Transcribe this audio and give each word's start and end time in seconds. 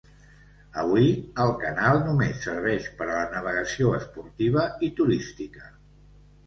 Avui, 0.83 1.11
el 1.43 1.53
canal 1.65 2.01
només 2.07 2.41
serveix 2.47 2.89
per 3.03 3.09
a 3.11 3.19
la 3.19 3.29
navegació 3.37 3.95
esportiva 4.01 4.69
i 4.89 4.93
turística. 5.03 5.73